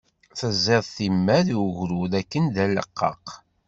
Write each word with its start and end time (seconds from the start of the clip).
Teẓẓiḍ 0.39 0.83
timmad 0.95 1.47
i 1.55 1.57
ugrud 1.65 2.13
akken 2.21 2.45
d 2.53 2.57
aleqqaq. 2.63 3.25